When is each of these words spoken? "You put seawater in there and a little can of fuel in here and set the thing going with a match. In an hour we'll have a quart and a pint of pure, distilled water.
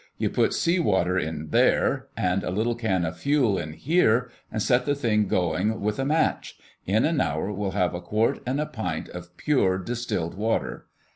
"You 0.17 0.31
put 0.31 0.55
seawater 0.55 1.15
in 1.19 1.49
there 1.49 2.07
and 2.17 2.43
a 2.43 2.49
little 2.49 2.73
can 2.73 3.05
of 3.05 3.19
fuel 3.19 3.59
in 3.59 3.73
here 3.73 4.31
and 4.51 4.59
set 4.59 4.87
the 4.87 4.95
thing 4.95 5.27
going 5.27 5.79
with 5.79 5.99
a 5.99 6.05
match. 6.05 6.57
In 6.87 7.05
an 7.05 7.21
hour 7.21 7.51
we'll 7.51 7.73
have 7.77 7.93
a 7.93 8.01
quart 8.01 8.41
and 8.43 8.59
a 8.59 8.65
pint 8.65 9.09
of 9.09 9.37
pure, 9.37 9.77
distilled 9.77 10.33
water. 10.33 10.87